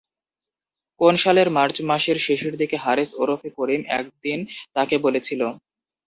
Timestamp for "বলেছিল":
5.05-5.41